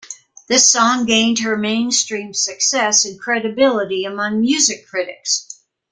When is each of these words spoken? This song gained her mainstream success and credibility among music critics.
This 0.47 0.67
song 0.67 1.05
gained 1.05 1.37
her 1.43 1.55
mainstream 1.55 2.33
success 2.33 3.05
and 3.05 3.19
credibility 3.19 4.03
among 4.03 4.41
music 4.41 4.87
critics. 4.87 5.61